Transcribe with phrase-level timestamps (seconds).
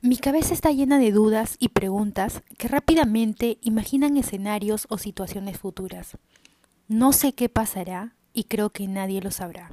[0.00, 6.16] Mi cabeza está llena de dudas y preguntas que rápidamente imaginan escenarios o situaciones futuras.
[6.86, 9.72] No sé qué pasará y creo que nadie lo sabrá.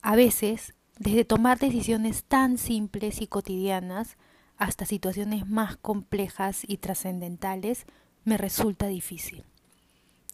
[0.00, 4.16] A veces, desde tomar decisiones tan simples y cotidianas
[4.56, 7.84] hasta situaciones más complejas y trascendentales,
[8.24, 9.44] me resulta difícil.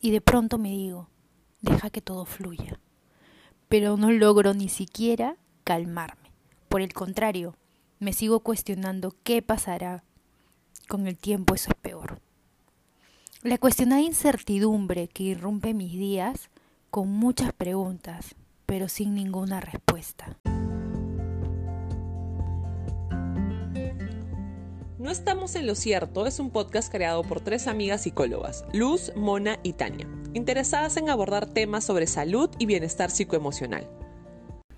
[0.00, 1.08] Y de pronto me digo,
[1.60, 2.78] deja que todo fluya.
[3.68, 6.30] Pero no logro ni siquiera calmarme.
[6.68, 7.56] Por el contrario,
[8.05, 10.04] me sigo cuestionando qué pasará.
[10.89, 12.21] Con el tiempo eso es peor.
[13.43, 16.50] La cuestionada incertidumbre que irrumpe mis días
[16.90, 18.35] con muchas preguntas,
[18.67, 20.39] pero sin ninguna respuesta.
[24.98, 29.59] No estamos en lo cierto es un podcast creado por tres amigas psicólogas, Luz, Mona
[29.62, 33.89] y Tania, interesadas en abordar temas sobre salud y bienestar psicoemocional.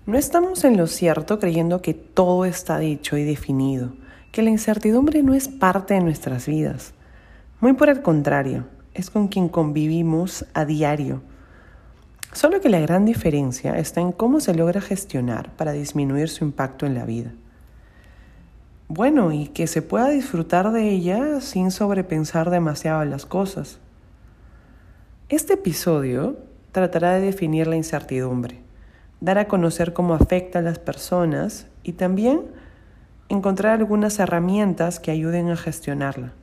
[0.07, 3.91] No estamos en lo cierto creyendo que todo está dicho y definido,
[4.31, 6.93] que la incertidumbre no es parte de nuestras vidas.
[7.59, 11.23] Muy por el contrario, es con quien convivimos a diario.
[12.31, 16.85] Solo que la gran diferencia está en cómo se logra gestionar para disminuir su impacto
[16.85, 17.33] en la vida.
[18.87, 23.79] Bueno, y que se pueda disfrutar de ella sin sobrepensar demasiado las cosas.
[25.27, 26.37] Este episodio
[26.71, 28.66] tratará de definir la incertidumbre
[29.19, 32.51] dar a conocer cómo afecta a las personas y también
[33.29, 36.33] encontrar algunas herramientas que ayuden a gestionarla.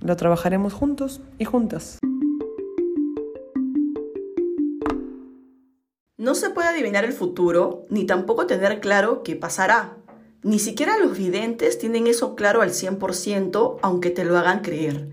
[0.00, 1.98] Lo trabajaremos juntos y juntas.
[6.18, 9.96] No se puede adivinar el futuro ni tampoco tener claro qué pasará.
[10.42, 15.08] Ni siquiera los videntes tienen eso claro al 100%, aunque te lo hagan creer.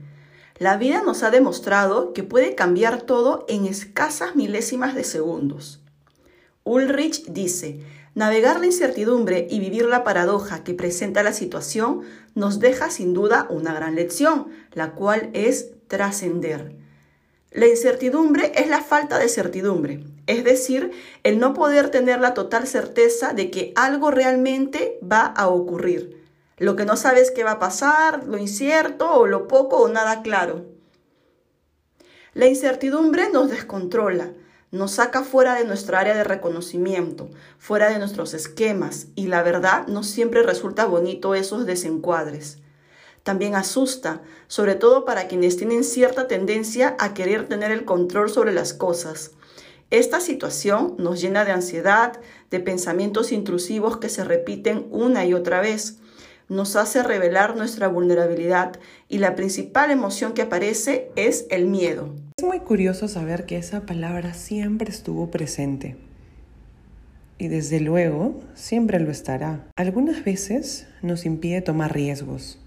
[0.57, 5.82] La vida nos ha demostrado que puede cambiar todo en escasas milésimas de segundos.
[6.65, 7.79] Ulrich dice,
[8.15, 12.01] navegar la incertidumbre y vivir la paradoja que presenta la situación
[12.35, 16.75] nos deja sin duda una gran lección, la cual es trascender.
[17.51, 20.91] La incertidumbre es la falta de certidumbre, es decir,
[21.23, 26.23] el no poder tener la total certeza de que algo realmente va a ocurrir.
[26.57, 30.21] Lo que no sabes qué va a pasar, lo incierto o lo poco o nada
[30.21, 30.65] claro.
[32.33, 34.31] La incertidumbre nos descontrola,
[34.73, 37.29] nos saca fuera de nuestra área de reconocimiento,
[37.59, 42.57] fuera de nuestros esquemas, y la verdad no siempre resulta bonito esos desencuadres.
[43.21, 48.51] También asusta, sobre todo para quienes tienen cierta tendencia a querer tener el control sobre
[48.51, 49.33] las cosas.
[49.91, 52.19] Esta situación nos llena de ansiedad,
[52.49, 55.99] de pensamientos intrusivos que se repiten una y otra vez.
[56.49, 62.09] Nos hace revelar nuestra vulnerabilidad y la principal emoción que aparece es el miedo.
[62.35, 65.97] Es muy curioso saber que esa palabra siempre estuvo presente.
[67.37, 69.67] Y desde luego, siempre lo estará.
[69.75, 72.59] Algunas veces nos impide tomar riesgos,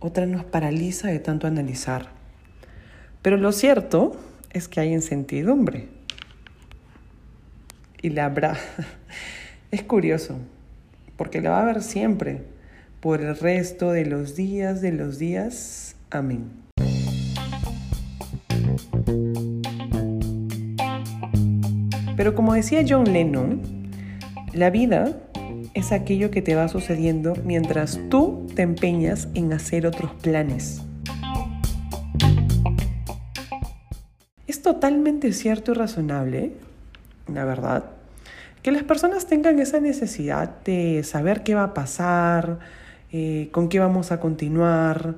[0.00, 2.08] otras nos paraliza de tanto analizar.
[3.22, 4.16] Pero lo cierto
[4.50, 5.88] es que hay incertidumbre.
[8.02, 8.56] Y la habrá.
[9.70, 10.38] Es curioso,
[11.16, 12.42] porque la va a haber siempre,
[13.00, 15.96] por el resto de los días de los días.
[16.10, 16.63] Amén.
[22.16, 23.60] Pero como decía John Lennon,
[24.52, 25.16] la vida
[25.74, 30.82] es aquello que te va sucediendo mientras tú te empeñas en hacer otros planes.
[34.46, 36.52] Es totalmente cierto y razonable,
[37.32, 37.84] la verdad,
[38.62, 42.60] que las personas tengan esa necesidad de saber qué va a pasar,
[43.12, 45.16] eh, con qué vamos a continuar,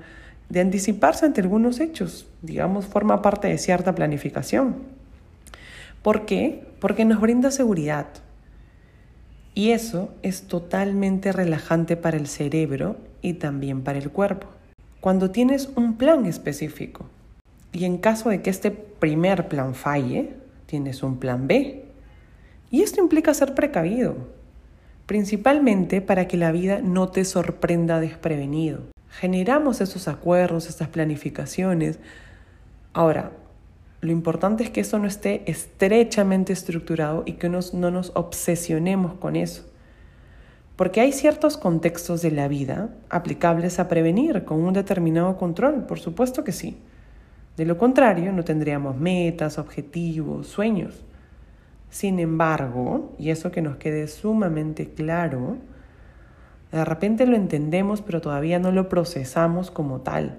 [0.49, 4.77] de anticiparse ante algunos hechos, digamos, forma parte de cierta planificación.
[6.03, 6.65] ¿Por qué?
[6.81, 8.07] Porque nos brinda seguridad.
[9.55, 14.47] Y eso es totalmente relajante para el cerebro y también para el cuerpo.
[15.01, 17.07] Cuando tienes un plan específico
[17.73, 20.35] y en caso de que este primer plan falle,
[20.67, 21.85] tienes un plan B.
[22.71, 24.17] Y esto implica ser precavido,
[25.07, 28.96] principalmente para que la vida no te sorprenda desprevenido.
[29.19, 31.99] Generamos esos acuerdos, estas planificaciones.
[32.93, 33.33] Ahora,
[34.03, 39.37] lo importante es que eso no esté estrechamente estructurado y que no nos obsesionemos con
[39.37, 39.65] eso.
[40.77, 45.99] Porque hay ciertos contextos de la vida aplicables a prevenir con un determinado control, por
[45.99, 46.77] supuesto que sí.
[47.57, 51.03] De lo contrario, no tendríamos metas, objetivos, sueños.
[51.89, 55.57] Sin embargo, y eso que nos quede sumamente claro,
[56.77, 60.39] de repente lo entendemos pero todavía no lo procesamos como tal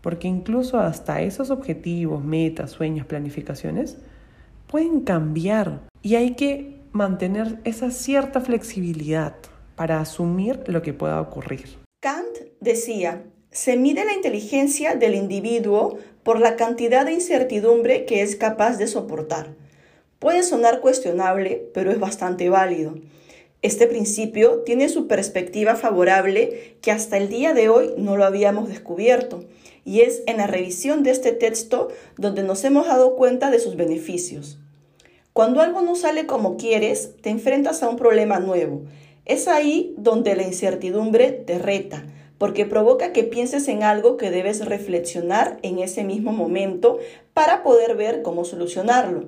[0.00, 3.98] porque incluso hasta esos objetivos, metas, sueños, planificaciones
[4.66, 9.34] pueden cambiar y hay que mantener esa cierta flexibilidad
[9.76, 11.78] para asumir lo que pueda ocurrir.
[12.00, 18.36] Kant decía, se mide la inteligencia del individuo por la cantidad de incertidumbre que es
[18.36, 19.54] capaz de soportar.
[20.18, 22.94] Puede sonar cuestionable, pero es bastante válido.
[23.60, 28.68] Este principio tiene su perspectiva favorable que hasta el día de hoy no lo habíamos
[28.68, 29.44] descubierto,
[29.84, 33.74] y es en la revisión de este texto donde nos hemos dado cuenta de sus
[33.74, 34.58] beneficios.
[35.32, 38.82] Cuando algo no sale como quieres, te enfrentas a un problema nuevo.
[39.24, 42.06] Es ahí donde la incertidumbre te reta,
[42.38, 46.98] porque provoca que pienses en algo que debes reflexionar en ese mismo momento
[47.34, 49.24] para poder ver cómo solucionarlo.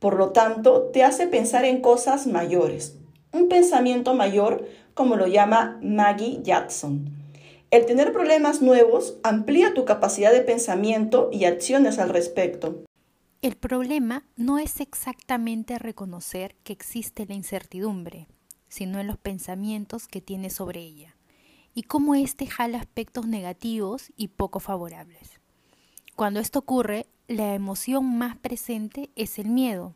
[0.00, 2.96] Por lo tanto, te hace pensar en cosas mayores,
[3.32, 7.10] un pensamiento mayor, como lo llama Maggie Jackson.
[7.70, 12.84] El tener problemas nuevos amplía tu capacidad de pensamiento y acciones al respecto.
[13.42, 18.26] El problema no es exactamente reconocer que existe la incertidumbre,
[18.68, 21.16] sino en los pensamientos que tienes sobre ella,
[21.72, 25.40] y cómo éste jala aspectos negativos y poco favorables.
[26.16, 29.94] Cuando esto ocurre, la emoción más presente es el miedo.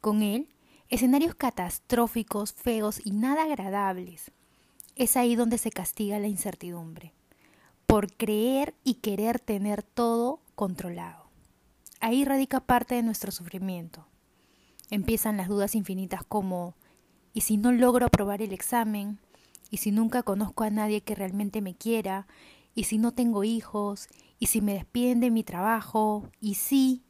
[0.00, 0.48] Con él
[0.90, 4.30] escenarios catastróficos, feos y nada agradables.
[4.96, 7.12] Es ahí donde se castiga la incertidumbre,
[7.86, 11.28] por creer y querer tener todo controlado.
[12.00, 14.06] Ahí radica parte de nuestro sufrimiento.
[14.90, 16.74] Empiezan las dudas infinitas como
[17.34, 19.18] ¿y si no logro aprobar el examen?
[19.70, 22.26] ¿Y si nunca conozco a nadie que realmente me quiera?
[22.74, 24.08] ¿Y si no tengo hijos?
[24.38, 26.30] ¿Y si me despiden de mi trabajo?
[26.40, 27.02] ¿Y si?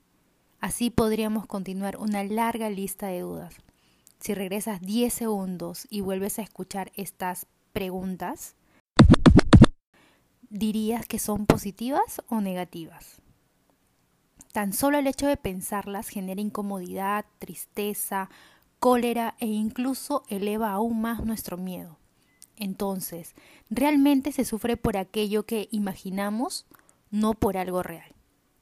[0.59, 3.55] Así podríamos continuar una larga lista de dudas
[4.19, 8.55] si regresas 10 segundos y vuelves a escuchar estas preguntas,
[10.51, 13.21] ¿dirías que son positivas o negativas?
[14.53, 18.29] Tan solo el hecho de pensarlas genera incomodidad, tristeza,
[18.81, 21.99] cólera e incluso eleva aún más nuestro miedo.
[22.57, 23.35] Entonces,
[23.71, 26.67] realmente se sufre por aquello que imaginamos,
[27.11, 28.15] no por algo real.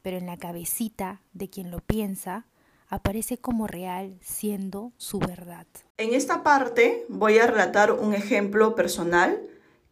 [0.02, 2.44] Pero en la cabecita de quien lo piensa,
[2.88, 5.66] aparece como real siendo su verdad.
[5.96, 9.40] En esta parte voy a relatar un ejemplo personal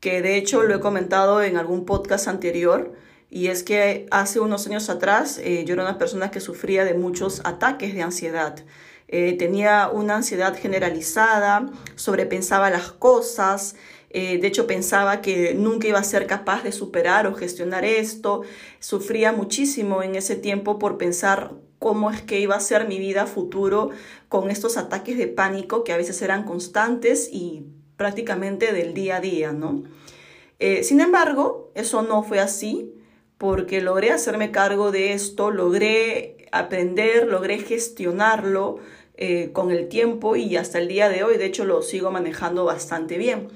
[0.01, 2.93] que de hecho lo he comentado en algún podcast anterior
[3.31, 6.95] y es que hace unos años atrás eh, yo era una persona que sufría de
[6.95, 8.65] muchos ataques de ansiedad.
[9.09, 13.77] Eh, tenía una ansiedad generalizada, sobrepensaba las cosas,
[14.11, 18.43] eh, de hecho pensaba que nunca iba a ser capaz de superar o gestionar esto,
[18.79, 21.53] sufría muchísimo en ese tiempo por pensar
[21.85, 23.91] cómo es que iba a ser mi vida futuro
[24.31, 27.67] con estos ataques de pánico que a veces eran constantes y
[27.99, 29.83] prácticamente del día a día, ¿no?
[30.61, 32.95] Eh, sin embargo, eso no fue así
[33.37, 38.79] porque logré hacerme cargo de esto, logré aprender, logré gestionarlo
[39.19, 42.65] eh, con el tiempo y hasta el día de hoy, de hecho, lo sigo manejando
[42.65, 43.49] bastante bien.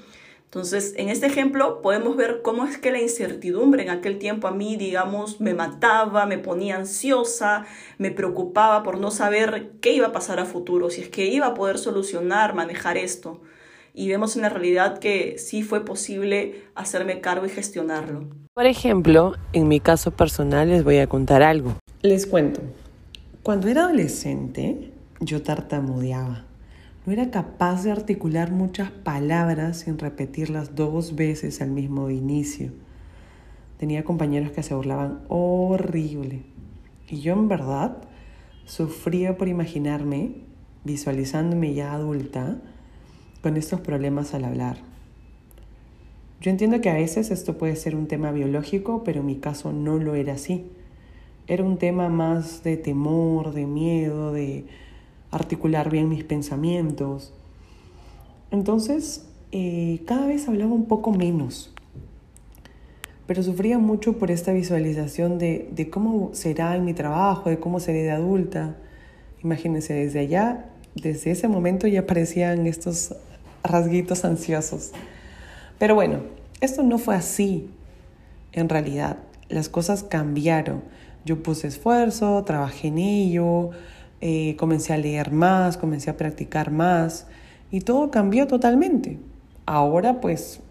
[0.51, 4.51] Entonces, en este ejemplo podemos ver cómo es que la incertidumbre en aquel tiempo a
[4.51, 7.67] mí, digamos, me mataba, me ponía ansiosa,
[7.99, 11.45] me preocupaba por no saber qué iba a pasar a futuro, si es que iba
[11.45, 13.41] a poder solucionar, manejar esto.
[13.93, 18.25] Y vemos en la realidad que sí fue posible hacerme cargo y gestionarlo.
[18.55, 21.75] Por ejemplo, en mi caso personal les voy a contar algo.
[22.01, 22.61] Les cuento.
[23.43, 26.48] Cuando era adolescente, yo tartamudeaba
[27.05, 32.71] no era capaz de articular muchas palabras sin repetirlas dos veces al mismo inicio.
[33.77, 36.43] Tenía compañeros que se burlaban horrible.
[37.07, 37.97] Y yo en verdad
[38.65, 40.35] sufría por imaginarme,
[40.83, 42.57] visualizándome ya adulta,
[43.41, 44.77] con estos problemas al hablar.
[46.41, 49.73] Yo entiendo que a veces esto puede ser un tema biológico, pero en mi caso
[49.73, 50.65] no lo era así.
[51.47, 54.65] Era un tema más de temor, de miedo, de
[55.31, 57.33] articular bien mis pensamientos.
[58.51, 61.73] Entonces, eh, cada vez hablaba un poco menos,
[63.27, 67.79] pero sufría mucho por esta visualización de, de cómo será en mi trabajo, de cómo
[67.79, 68.77] seré de adulta.
[69.43, 73.15] Imagínense, desde allá, desde ese momento ya aparecían estos
[73.63, 74.91] rasguitos ansiosos.
[75.77, 76.21] Pero bueno,
[76.61, 77.69] esto no fue así.
[78.51, 79.17] En realidad,
[79.47, 80.81] las cosas cambiaron.
[81.25, 83.71] Yo puse esfuerzo, trabajé en ello,
[84.21, 87.27] eh, comencé a leer más, comencé a practicar más
[87.71, 89.17] y todo cambió totalmente.
[89.65, 90.61] Ahora pues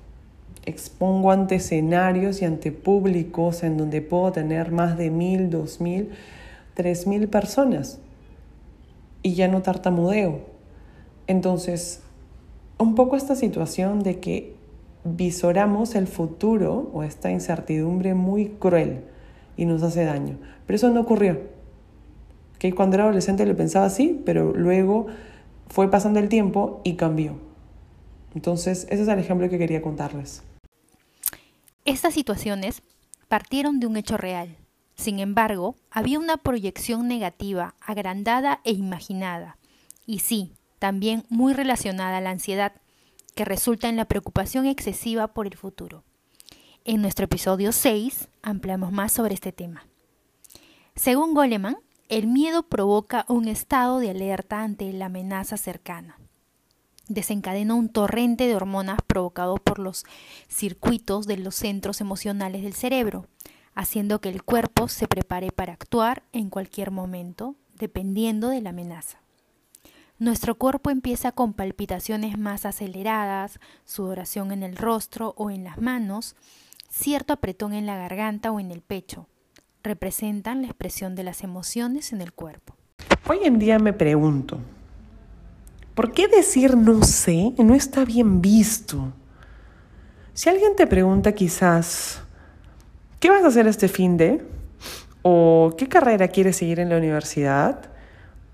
[0.67, 6.11] expongo ante escenarios y ante públicos en donde puedo tener más de mil, dos mil,
[6.75, 8.01] tres mil personas
[9.23, 10.41] y ya no tartamudeo.
[11.27, 12.03] Entonces,
[12.79, 14.55] un poco esta situación de que
[15.05, 19.05] visoramos el futuro o esta incertidumbre muy cruel
[19.57, 20.37] y nos hace daño.
[20.67, 21.58] Pero eso no ocurrió
[22.59, 25.07] que cuando era adolescente lo pensaba así, pero luego
[25.69, 27.37] fue pasando el tiempo y cambió.
[28.35, 30.43] Entonces, ese es el ejemplo que quería contarles.
[31.85, 32.83] Estas situaciones
[33.29, 34.57] partieron de un hecho real.
[34.95, 39.59] Sin embargo, había una proyección negativa, agrandada e imaginada.
[40.07, 42.73] Y sí, también muy relacionada a la ansiedad,
[43.35, 46.05] que resulta en la preocupación excesiva por el futuro.
[46.85, 49.87] En nuestro episodio 6 ampliamos más sobre este tema.
[50.97, 51.77] Según Goleman,
[52.09, 56.19] el miedo provoca un estado de alerta ante la amenaza cercana.
[57.07, 60.05] Desencadena un torrente de hormonas provocado por los
[60.49, 63.27] circuitos de los centros emocionales del cerebro,
[63.75, 69.21] haciendo que el cuerpo se prepare para actuar en cualquier momento, dependiendo de la amenaza.
[70.19, 76.37] Nuestro cuerpo empieza con palpitaciones más aceleradas, sudoración en el rostro o en las manos,
[76.89, 79.29] cierto apretón en la garganta o en el pecho.
[79.89, 82.75] Representan la expresión de las emociones en el cuerpo.
[83.27, 84.59] Hoy en día me pregunto,
[85.95, 89.15] ¿por qué decir no sé no está bien visto?
[90.35, 92.21] Si alguien te pregunta quizás,
[93.19, 94.47] ¿qué vas a hacer este fin de?
[95.23, 97.81] ¿O qué carrera quieres seguir en la universidad?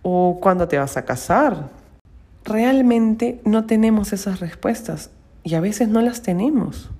[0.03, 1.69] ¿O cuándo te vas a casar?
[2.45, 5.11] Realmente no tenemos esas respuestas
[5.43, 6.93] y a veces no las tenemos.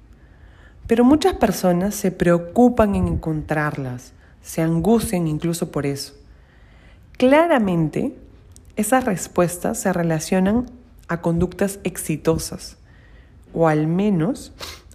[0.89, 4.13] Pero muchas personas se preocupan en encontrarlas,
[4.45, 6.13] se angustian incluso por eso.
[7.17, 8.15] Claramente,
[8.77, 10.67] esas respuestas se relacionan
[11.09, 12.77] a conductas exitosas,
[13.55, 14.53] o al menos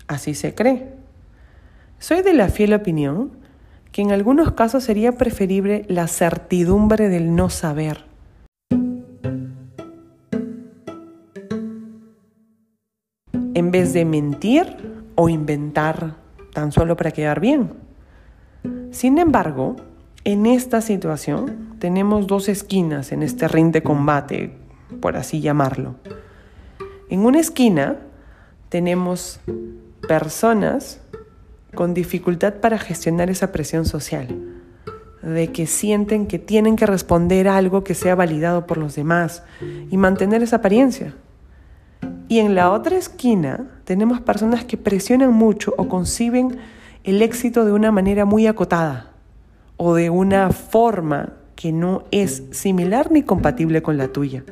[0.08, 0.94] así se cree.
[1.98, 3.32] Soy de la fiel opinión
[3.92, 8.06] que en algunos casos sería preferible la certidumbre del no saber.
[13.56, 14.78] En vez de mentir
[15.16, 16.16] o inventar
[16.54, 17.89] tan solo para quedar bien.
[18.92, 19.76] Sin embargo,
[20.24, 24.56] en esta situación tenemos dos esquinas en este ring de combate,
[25.00, 25.96] por así llamarlo.
[27.10, 27.98] En una esquina
[28.70, 29.40] tenemos
[30.08, 31.02] personas
[31.76, 34.28] con dificultad para gestionar esa presión social,
[35.22, 39.44] de que sienten que tienen que responder algo que sea validado por los demás
[39.92, 41.14] y mantener esa apariencia.
[42.28, 46.58] Y en la otra esquina tenemos personas que presionan mucho o conciben
[47.04, 49.14] el éxito de una manera muy acotada
[49.78, 54.44] o de una forma que no es similar ni compatible con la tuya.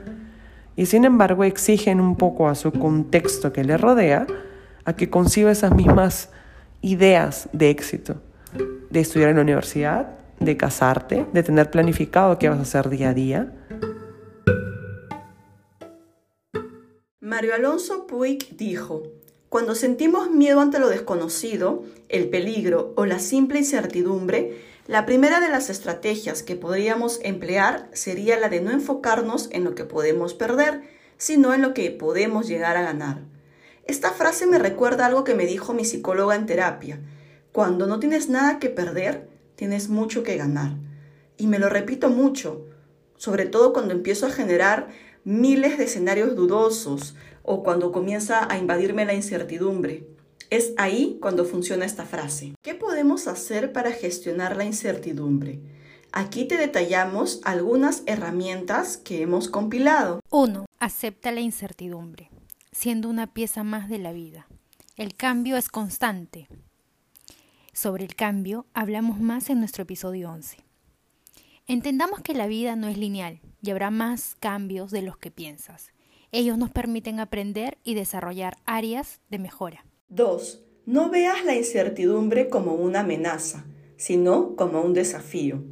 [0.76, 4.28] Y sin embargo exigen un poco a su contexto que le rodea
[4.86, 6.30] a que conciba esas mismas
[6.82, 8.22] ideas de éxito,
[8.90, 13.10] de estudiar en la universidad, de casarte, de tener planificado qué vas a hacer día
[13.10, 13.54] a día.
[17.20, 19.04] Mario Alonso Puig dijo,
[19.58, 25.50] cuando sentimos miedo ante lo desconocido, el peligro o la simple incertidumbre, la primera de
[25.50, 30.84] las estrategias que podríamos emplear sería la de no enfocarnos en lo que podemos perder,
[31.18, 33.22] sino en lo que podemos llegar a ganar.
[33.86, 37.00] Esta frase me recuerda algo que me dijo mi psicóloga en terapia.
[37.52, 40.76] Cuando no tienes nada que perder, tienes mucho que ganar.
[41.36, 42.68] Y me lo repito mucho,
[43.16, 44.90] sobre todo cuando empiezo a generar
[45.24, 47.16] miles de escenarios dudosos
[47.48, 50.08] o cuando comienza a invadirme la incertidumbre.
[50.52, 52.54] Es ahí cuando funciona esta frase.
[52.62, 55.60] ¿Qué podemos hacer para gestionar la incertidumbre?
[56.12, 60.20] Aquí te detallamos algunas herramientas que hemos compilado.
[60.30, 60.66] 1.
[60.80, 62.30] Acepta la incertidumbre
[62.78, 64.48] siendo una pieza más de la vida.
[64.98, 66.48] El cambio es constante.
[67.74, 70.58] Sobre el cambio hablamos más en nuestro episodio 11.
[71.66, 75.92] Entendamos que la vida no es lineal y habrá más cambios de los que piensas.
[76.32, 79.86] Ellos nos permiten aprender y desarrollar áreas de mejora.
[80.10, 80.64] 2.
[80.86, 83.66] No veas la incertidumbre como una amenaza,
[83.96, 85.64] sino como un desafío.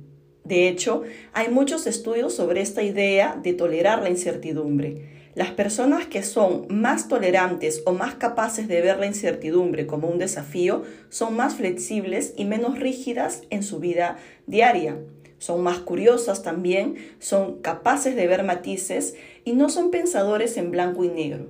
[0.45, 1.01] De hecho,
[1.33, 5.31] hay muchos estudios sobre esta idea de tolerar la incertidumbre.
[5.35, 10.19] Las personas que son más tolerantes o más capaces de ver la incertidumbre como un
[10.19, 14.97] desafío son más flexibles y menos rígidas en su vida diaria.
[15.45, 21.03] Son más curiosas también, son capaces de ver matices y no son pensadores en blanco
[21.03, 21.49] y negro.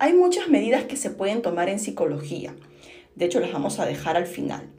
[0.00, 2.56] Hay muchas medidas que se pueden tomar en psicología.
[3.14, 4.70] De hecho, las vamos a dejar al final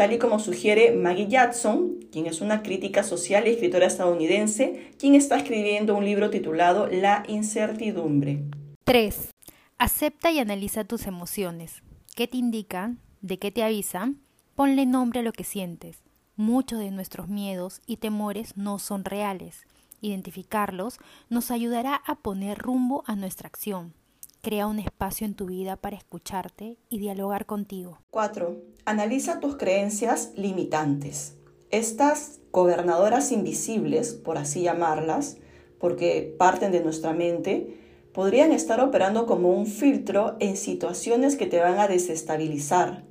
[0.00, 5.14] tal y como sugiere Maggie Jackson, quien es una crítica social y escritora estadounidense, quien
[5.14, 8.44] está escribiendo un libro titulado La incertidumbre.
[8.84, 9.28] 3.
[9.76, 11.82] Acepta y analiza tus emociones.
[12.16, 12.98] ¿Qué te indican?
[13.20, 14.22] ¿De qué te avisan?
[14.54, 15.98] Ponle nombre a lo que sientes.
[16.40, 19.66] Muchos de nuestros miedos y temores no son reales.
[20.00, 20.96] Identificarlos
[21.28, 23.92] nos ayudará a poner rumbo a nuestra acción.
[24.40, 27.98] Crea un espacio en tu vida para escucharte y dialogar contigo.
[28.08, 28.56] 4.
[28.86, 31.36] Analiza tus creencias limitantes.
[31.68, 35.36] Estas gobernadoras invisibles, por así llamarlas,
[35.78, 37.78] porque parten de nuestra mente,
[38.14, 43.09] podrían estar operando como un filtro en situaciones que te van a desestabilizar.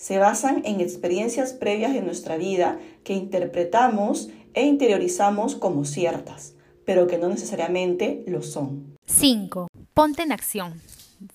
[0.00, 6.54] Se basan en experiencias previas de nuestra vida que interpretamos e interiorizamos como ciertas,
[6.86, 8.96] pero que no necesariamente lo son.
[9.04, 9.68] 5.
[9.92, 10.80] Ponte en acción.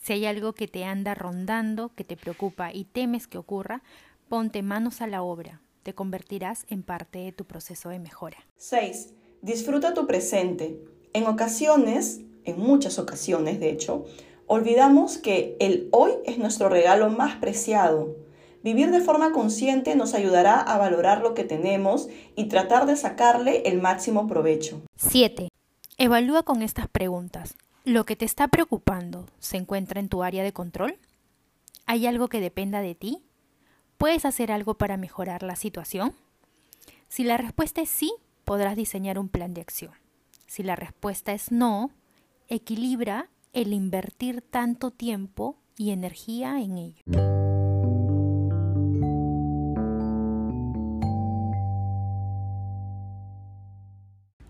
[0.02, 3.84] Si hay algo que te anda rondando, que te preocupa y temes que ocurra,
[4.30, 5.62] ponte manos a la obra.
[5.84, 8.48] Te convertirás en parte de tu proceso de mejora.
[8.58, 9.14] 6.
[9.44, 10.76] Disfruta tu presente.
[11.14, 14.06] En ocasiones, en muchas ocasiones de hecho,
[14.48, 18.25] olvidamos que el hoy es nuestro regalo más preciado.
[18.66, 23.62] Vivir de forma consciente nos ayudará a valorar lo que tenemos y tratar de sacarle
[23.68, 24.82] el máximo provecho.
[24.96, 25.50] 7.
[26.00, 27.54] Evalúa con estas preguntas.
[27.84, 30.98] ¿Lo que te está preocupando se encuentra en tu área de control?
[31.86, 33.22] ¿Hay algo que dependa de ti?
[34.00, 36.16] ¿Puedes hacer algo para mejorar la situación?
[37.08, 38.12] Si la respuesta es sí,
[38.46, 39.94] podrás diseñar un plan de acción.
[40.48, 41.92] Si la respuesta es no,
[42.48, 47.45] equilibra el invertir tanto tiempo y energía en ello.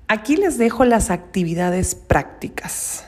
[0.08, 3.06] Aquí les dejo las actividades prácticas,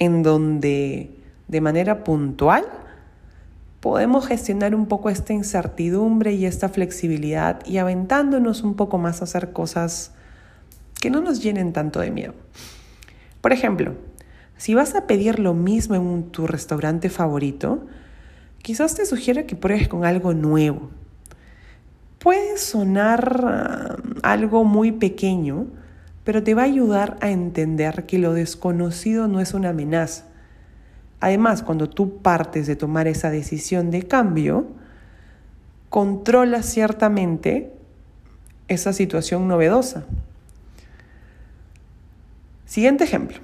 [0.00, 1.14] en donde
[1.46, 2.64] de manera puntual
[3.78, 9.24] podemos gestionar un poco esta incertidumbre y esta flexibilidad y aventándonos un poco más a
[9.24, 10.12] hacer cosas
[11.00, 12.34] que no nos llenen tanto de miedo.
[13.40, 13.94] Por ejemplo,
[14.56, 17.86] si vas a pedir lo mismo en tu restaurante favorito,
[18.62, 20.90] quizás te sugiera que pruebes con algo nuevo.
[22.18, 25.68] Puede sonar ah, algo muy pequeño,
[26.30, 30.26] pero te va a ayudar a entender que lo desconocido no es una amenaza.
[31.18, 34.68] Además, cuando tú partes de tomar esa decisión de cambio,
[35.88, 37.72] controlas ciertamente
[38.68, 40.04] esa situación novedosa.
[42.64, 43.38] Siguiente ejemplo.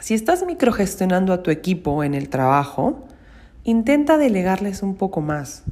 [0.00, 3.08] Si estás microgestionando a tu equipo en el trabajo,
[3.64, 5.64] intenta delegarles un poco más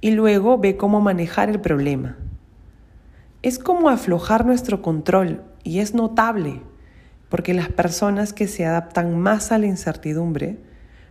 [0.00, 2.16] y luego ve cómo manejar el problema.
[3.42, 6.62] Es como aflojar nuestro control y es notable
[7.28, 10.58] porque las personas que se adaptan más a la incertidumbre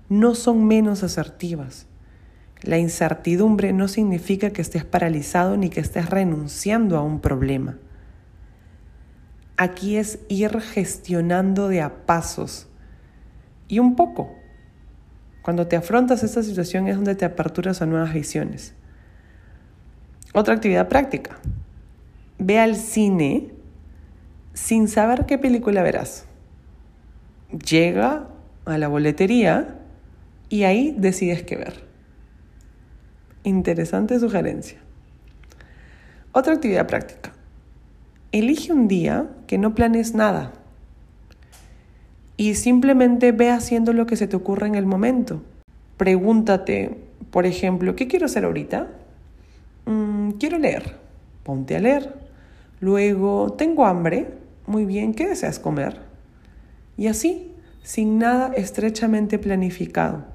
[0.07, 1.87] no son menos asertivas.
[2.61, 7.79] La incertidumbre no significa que estés paralizado ni que estés renunciando a un problema.
[9.57, 12.67] Aquí es ir gestionando de a pasos
[13.67, 14.31] y un poco.
[15.41, 18.73] Cuando te afrontas esta situación es donde te aperturas a nuevas visiones.
[20.33, 21.39] Otra actividad práctica.
[22.43, 23.49] Ve al cine
[24.55, 26.25] sin saber qué película verás.
[27.69, 28.29] Llega
[28.65, 29.77] a la boletería
[30.49, 31.83] y ahí decides qué ver.
[33.43, 34.79] Interesante sugerencia.
[36.31, 37.31] Otra actividad práctica.
[38.31, 40.51] Elige un día que no planes nada
[42.37, 45.43] y simplemente ve haciendo lo que se te ocurre en el momento.
[45.95, 46.97] Pregúntate,
[47.29, 48.87] por ejemplo, ¿qué quiero hacer ahorita?
[49.85, 50.95] Mm, quiero leer.
[51.43, 52.30] Ponte a leer.
[52.81, 54.27] Luego, tengo hambre.
[54.65, 55.99] Muy bien, ¿qué deseas comer?
[56.97, 60.25] Y así, sin nada estrechamente planificado.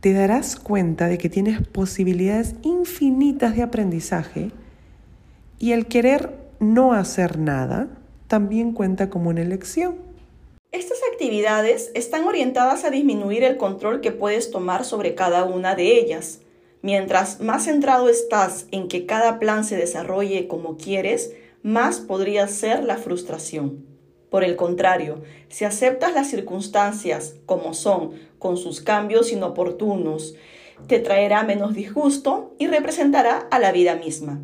[0.00, 4.50] Te darás cuenta de que tienes posibilidades infinitas de aprendizaje
[5.60, 7.88] y el querer no hacer nada
[8.26, 9.94] también cuenta como una elección.
[10.72, 16.00] Estas actividades están orientadas a disminuir el control que puedes tomar sobre cada una de
[16.00, 16.40] ellas.
[16.82, 21.32] Mientras más centrado estás en que cada plan se desarrolle como quieres,
[21.64, 23.86] más podría ser la frustración.
[24.28, 30.34] Por el contrario, si aceptas las circunstancias como son, con sus cambios inoportunos,
[30.88, 34.42] te traerá menos disgusto y representará a la vida misma.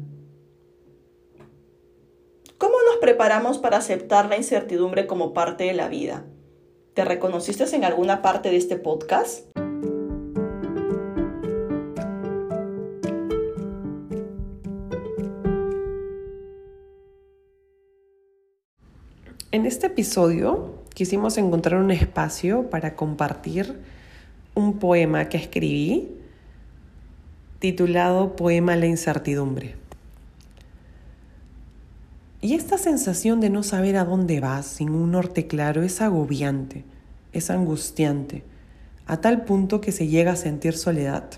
[2.56, 6.24] ¿Cómo nos preparamos para aceptar la incertidumbre como parte de la vida?
[6.94, 9.44] ¿Te reconociste en alguna parte de este podcast?
[19.52, 23.80] En este episodio quisimos encontrar un espacio para compartir
[24.54, 26.08] un poema que escribí
[27.58, 29.74] titulado Poema La incertidumbre.
[32.40, 36.84] Y esta sensación de no saber a dónde vas sin un norte claro es agobiante,
[37.32, 38.44] es angustiante,
[39.08, 41.28] a tal punto que se llega a sentir soledad,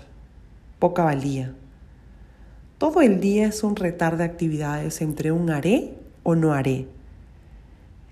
[0.77, 1.55] poca valía.
[2.77, 6.85] Todo el día es un retar de actividades entre un haré o no haré.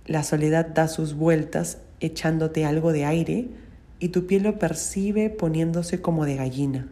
[0.05, 3.47] La soledad da sus vueltas echándote algo de aire
[3.99, 6.87] y tu piel lo percibe poniéndose como de gallina.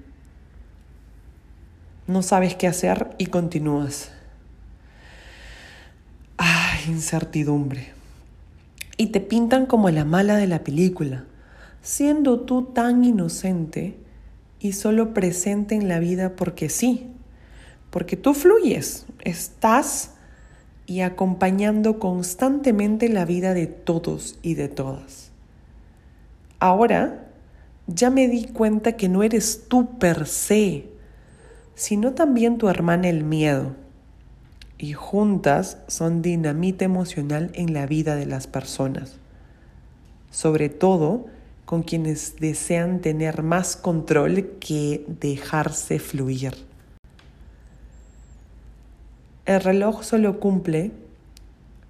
[2.07, 4.11] No sabes qué hacer y continúas
[6.87, 7.89] incertidumbre.
[8.97, 11.25] Y te pintan como la mala de la película,
[11.81, 13.97] siendo tú tan inocente
[14.59, 17.07] y solo presente en la vida porque sí,
[17.91, 20.11] porque tú fluyes, estás
[20.89, 25.29] y acompañando constantemente la vida de todos y de todas.
[26.57, 27.27] Ahora
[27.85, 30.87] ya me di cuenta que no eres tú per se,
[31.75, 33.75] sino también tu hermana el miedo.
[34.79, 39.17] Y juntas son dinamita emocional en la vida de las personas.
[40.31, 41.27] Sobre todo
[41.65, 46.68] con quienes desean tener más control que dejarse fluir.
[49.49, 50.91] El reloj solo cumple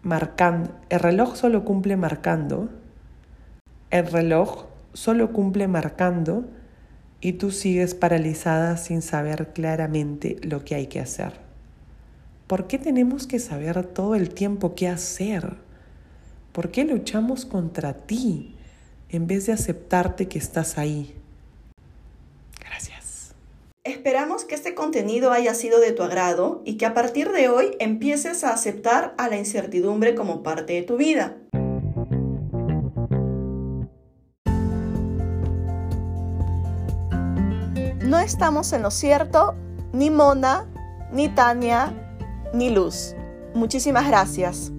[0.02, 2.69] marcando, el reloj solo cumple marcando,
[3.91, 6.45] el reloj solo cumple marcando
[7.19, 11.34] y tú sigues paralizada sin saber claramente lo que hay que hacer.
[12.48, 15.58] ¿Por qué tenemos que saber todo el tiempo qué hacer?
[16.54, 18.56] ¿Por qué luchamos contra ti
[19.10, 21.13] en vez de aceptarte que estás ahí?
[23.89, 27.75] Esperamos que este contenido haya sido de tu agrado y que a partir de hoy
[27.80, 31.38] empieces a aceptar a la incertidumbre como parte de tu vida.
[38.06, 39.56] No estamos en lo cierto,
[39.91, 40.67] ni Mona,
[41.12, 41.91] ni Tania,
[42.54, 43.15] ni Luz.
[43.56, 44.71] Muchísimas gracias.